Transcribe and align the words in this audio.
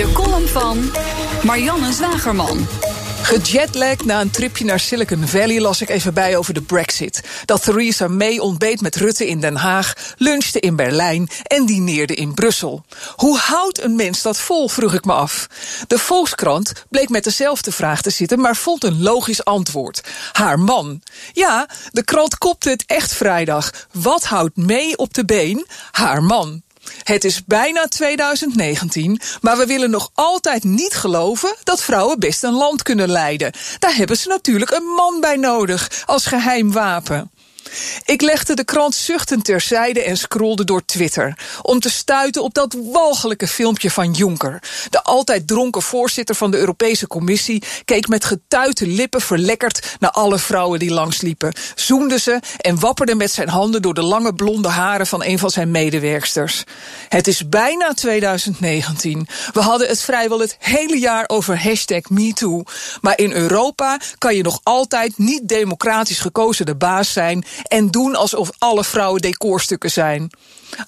De 0.00 0.12
column 0.12 0.48
van 0.48 0.90
Marianne 1.42 1.92
Zwagerman. 1.92 2.66
Gejetlagd 3.22 4.04
na 4.04 4.20
een 4.20 4.30
tripje 4.30 4.64
naar 4.64 4.80
Silicon 4.80 5.26
Valley 5.26 5.60
las 5.60 5.80
ik 5.80 5.88
even 5.88 6.14
bij 6.14 6.36
over 6.36 6.54
de 6.54 6.62
Brexit. 6.62 7.22
Dat 7.44 7.62
Theresa 7.62 8.08
May 8.08 8.38
ontbeet 8.38 8.80
met 8.80 8.96
Rutte 8.96 9.26
in 9.26 9.40
Den 9.40 9.56
Haag, 9.56 10.14
lunchte 10.16 10.60
in 10.60 10.76
Berlijn 10.76 11.28
en 11.42 11.66
dineerde 11.66 12.14
in 12.14 12.34
Brussel. 12.34 12.84
Hoe 13.16 13.38
houdt 13.38 13.82
een 13.82 13.96
mens 13.96 14.22
dat 14.22 14.38
vol, 14.38 14.68
vroeg 14.68 14.94
ik 14.94 15.04
me 15.04 15.12
af. 15.12 15.46
De 15.86 15.98
Volkskrant 15.98 16.72
bleek 16.88 17.08
met 17.08 17.24
dezelfde 17.24 17.72
vraag 17.72 18.02
te 18.02 18.10
zitten, 18.10 18.40
maar 18.40 18.56
vond 18.56 18.84
een 18.84 19.02
logisch 19.02 19.44
antwoord. 19.44 20.00
Haar 20.32 20.58
man. 20.58 21.02
Ja, 21.32 21.68
de 21.90 22.04
krant 22.04 22.38
kopte 22.38 22.70
het 22.70 22.84
echt 22.86 23.14
vrijdag. 23.14 23.70
Wat 23.92 24.24
houdt 24.24 24.56
May 24.56 24.92
op 24.96 25.14
de 25.14 25.24
been? 25.24 25.66
Haar 25.90 26.22
man. 26.22 26.62
Het 27.02 27.24
is 27.24 27.44
bijna 27.44 27.86
2019, 27.86 29.20
maar 29.40 29.56
we 29.56 29.66
willen 29.66 29.90
nog 29.90 30.10
altijd 30.14 30.64
niet 30.64 30.94
geloven 30.94 31.54
dat 31.64 31.82
vrouwen 31.82 32.18
best 32.18 32.42
een 32.42 32.52
land 32.52 32.82
kunnen 32.82 33.10
leiden. 33.10 33.52
Daar 33.78 33.94
hebben 33.94 34.16
ze 34.16 34.28
natuurlijk 34.28 34.70
een 34.70 34.86
man 34.96 35.20
bij 35.20 35.36
nodig 35.36 36.02
als 36.06 36.26
geheim 36.26 36.72
wapen. 36.72 37.30
Ik 38.04 38.22
legde 38.22 38.54
de 38.54 38.64
krant 38.64 38.94
zuchtend 38.94 39.44
terzijde 39.44 40.02
en 40.02 40.16
scrolde 40.16 40.64
door 40.64 40.84
Twitter. 40.84 41.38
Om 41.62 41.80
te 41.80 41.90
stuiten 41.90 42.42
op 42.42 42.54
dat 42.54 42.76
walgelijke 42.92 43.48
filmpje 43.48 43.90
van 43.90 44.12
Juncker. 44.12 44.62
De 44.90 45.02
altijd 45.02 45.46
dronken 45.46 45.82
voorzitter 45.82 46.34
van 46.34 46.50
de 46.50 46.58
Europese 46.58 47.06
Commissie 47.06 47.62
keek 47.84 48.08
met 48.08 48.24
getuite 48.24 48.86
lippen 48.86 49.20
verlekkerd 49.20 49.96
naar 49.98 50.10
alle 50.10 50.38
vrouwen 50.38 50.78
die 50.78 50.90
langsliepen. 50.90 51.52
Zoende 51.74 52.18
ze 52.18 52.40
en 52.56 52.80
wapperde 52.80 53.14
met 53.14 53.30
zijn 53.30 53.48
handen 53.48 53.82
door 53.82 53.94
de 53.94 54.02
lange 54.02 54.34
blonde 54.34 54.68
haren 54.68 55.06
van 55.06 55.24
een 55.24 55.38
van 55.38 55.50
zijn 55.50 55.70
medewerksters. 55.70 56.64
Het 57.08 57.26
is 57.26 57.48
bijna 57.48 57.92
2019. 57.92 59.28
We 59.52 59.60
hadden 59.60 59.88
het 59.88 60.00
vrijwel 60.00 60.40
het 60.40 60.56
hele 60.58 60.98
jaar 60.98 61.24
over 61.26 61.62
hashtag 61.62 62.08
MeToo. 62.08 62.62
Maar 63.00 63.18
in 63.18 63.32
Europa 63.32 64.00
kan 64.18 64.36
je 64.36 64.42
nog 64.42 64.60
altijd 64.62 65.18
niet 65.18 65.48
democratisch 65.48 66.20
gekozen 66.20 66.66
de 66.66 66.76
baas 66.76 67.12
zijn 67.12 67.44
en 67.62 67.90
doen 67.90 68.16
alsof 68.16 68.50
alle 68.58 68.84
vrouwen 68.84 69.20
decorstukken 69.20 69.90
zijn. 69.90 70.30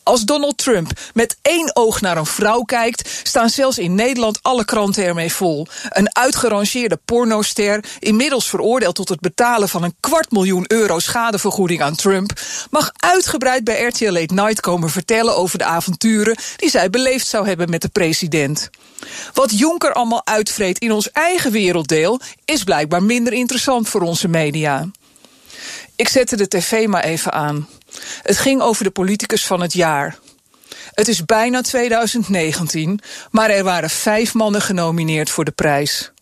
Als 0.02 0.24
Donald 0.24 0.58
Trump 0.58 0.90
met 1.14 1.36
één 1.42 1.76
oog 1.76 2.00
naar 2.00 2.16
een 2.16 2.26
vrouw 2.26 2.62
kijkt, 2.62 3.20
staan 3.22 3.50
zelfs 3.50 3.78
in 3.78 3.94
Nederland 3.94 4.38
alle 4.42 4.64
kranten 4.64 5.04
ermee 5.04 5.32
vol. 5.32 5.66
Een 5.88 6.16
uitgerangeerde 6.16 6.98
pornoster, 7.04 7.84
inmiddels 7.98 8.48
veroordeeld 8.48 8.94
tot 8.94 9.08
het 9.08 9.20
betalen 9.20 9.68
van 9.68 9.82
een 9.82 9.94
kwart 10.00 10.30
miljoen 10.30 10.64
euro 10.66 10.98
schadevergoeding 10.98 11.82
aan 11.82 11.94
Trump, 11.94 12.40
mag 12.70 12.90
uitgebreid 12.96 13.64
bij 13.64 13.82
RTL 13.82 14.10
Late 14.10 14.34
Night 14.34 14.60
komen 14.60 14.90
vertellen 14.90 15.36
over 15.36 15.58
de 15.58 15.64
avonturen 15.64 16.36
die 16.56 16.70
zij 16.70 16.90
beleefd 16.90 17.26
zou 17.26 17.46
hebben 17.46 17.70
met 17.70 17.82
de 17.82 17.88
president. 17.88 18.70
Wat 19.32 19.58
Jonker 19.58 19.92
allemaal 19.92 20.26
uitvreet 20.26 20.78
in 20.78 20.92
ons 20.92 21.10
eigen 21.10 21.52
werelddeel 21.52 22.20
is 22.44 22.64
blijkbaar 22.64 23.02
minder 23.02 23.32
interessant 23.32 23.88
voor 23.88 24.00
onze 24.00 24.28
media. 24.28 24.88
Ik 25.96 26.08
zette 26.08 26.36
de 26.36 26.48
tv 26.48 26.86
maar 26.86 27.04
even 27.04 27.32
aan. 27.32 27.68
Het 28.22 28.38
ging 28.38 28.60
over 28.60 28.84
de 28.84 28.90
politicus 28.90 29.46
van 29.46 29.60
het 29.60 29.72
jaar. 29.72 30.18
Het 30.94 31.08
is 31.08 31.24
bijna 31.24 31.60
2019, 31.60 33.00
maar 33.30 33.50
er 33.50 33.64
waren 33.64 33.90
vijf 33.90 34.34
mannen 34.34 34.62
genomineerd 34.62 35.30
voor 35.30 35.44
de 35.44 35.50
prijs. 35.50 36.12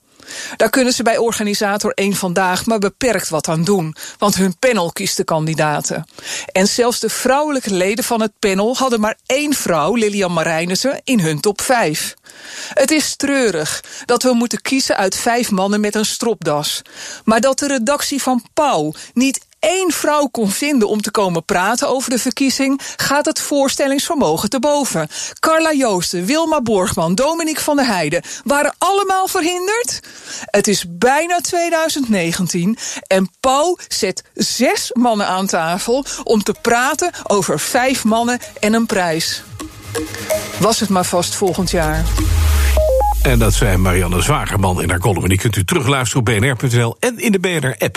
Daar 0.56 0.70
kunnen 0.70 0.92
ze 0.92 1.02
bij 1.02 1.18
organisator 1.18 1.92
1 1.94 2.14
Vandaag 2.14 2.66
maar 2.66 2.78
beperkt 2.78 3.28
wat 3.28 3.48
aan 3.48 3.64
doen, 3.64 3.94
want 4.18 4.34
hun 4.34 4.58
panel 4.58 4.92
kiest 4.92 5.16
de 5.16 5.24
kandidaten. 5.24 6.06
En 6.52 6.66
zelfs 6.66 7.00
de 7.00 7.08
vrouwelijke 7.08 7.74
leden 7.74 8.04
van 8.04 8.20
het 8.20 8.32
panel 8.38 8.76
hadden 8.76 9.00
maar 9.00 9.18
één 9.26 9.54
vrouw, 9.54 9.94
Lilian 9.94 10.32
Marijnissen, 10.32 11.00
in 11.04 11.20
hun 11.20 11.40
top 11.40 11.60
5. 11.60 12.14
Het 12.74 12.90
is 12.90 13.16
treurig 13.16 13.84
dat 14.04 14.22
we 14.22 14.32
moeten 14.32 14.62
kiezen 14.62 14.96
uit 14.96 15.16
vijf 15.16 15.50
mannen 15.50 15.80
met 15.80 15.94
een 15.94 16.04
stropdas. 16.04 16.82
Maar 17.24 17.40
dat 17.40 17.58
de 17.58 17.66
redactie 17.66 18.22
van 18.22 18.44
Pauw 18.54 18.92
niet 19.14 19.48
één 19.60 19.92
vrouw 19.92 20.26
kon 20.26 20.50
vinden 20.50 20.88
om 20.88 21.00
te 21.00 21.10
komen 21.10 21.44
praten 21.44 21.88
over 21.88 22.10
de 22.10 22.18
verkiezing, 22.18 22.80
gaat 22.96 23.24
het 23.24 23.40
voorstellingsvermogen 23.40 24.50
te 24.50 24.58
boven. 24.58 25.08
Carla 25.38 25.72
Joosten, 25.72 26.24
Wilma 26.24 26.60
Borgman, 26.60 27.14
Dominique 27.14 27.62
van 27.62 27.76
der 27.76 27.86
Heijden 27.86 28.22
waren 28.44 28.74
allemaal 28.78 29.28
verhinderd. 29.28 30.00
Het 30.44 30.68
is 30.68 30.84
bijna 30.88 31.40
2019 31.40 32.76
en 33.06 33.30
Pauw 33.40 33.76
zet 33.88 34.24
zes 34.34 34.90
mannen 34.92 35.26
aan 35.26 35.46
tafel 35.46 36.04
om 36.24 36.42
te 36.42 36.54
praten 36.60 37.10
over 37.22 37.60
vijf 37.60 38.04
mannen 38.04 38.38
en 38.60 38.72
een 38.72 38.86
prijs. 38.86 39.42
Was 40.58 40.80
het 40.80 40.88
maar 40.88 41.04
vast 41.04 41.34
volgend 41.34 41.70
jaar. 41.70 42.04
En 43.22 43.38
dat 43.38 43.54
zei 43.54 43.76
Marianne 43.76 44.22
Zwagerman 44.22 44.82
in 44.82 44.90
haar 44.90 44.98
column. 44.98 45.28
Die 45.28 45.38
kunt 45.38 45.56
u 45.56 45.64
terugluisteren 45.64 46.18
op 46.18 46.24
bnr.nl 46.24 46.96
en 47.00 47.18
in 47.18 47.32
de 47.32 47.38
BNR-app. 47.38 47.96